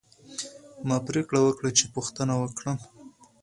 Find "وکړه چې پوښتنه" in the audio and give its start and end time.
1.43-2.33